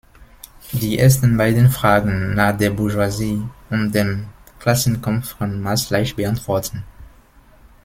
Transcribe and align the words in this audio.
Die 0.71 0.97
ersten 0.97 1.37
beiden 1.37 1.69
Fragen 1.69 2.33
nach 2.33 2.57
der 2.57 2.71
Bourgeoisie 2.71 3.39
und 3.69 3.93
dem 3.93 4.25
Klassenkampf 4.57 5.37
kann 5.37 5.61
Marx 5.61 5.91
leicht 5.91 6.15
beantworten. 6.15 6.81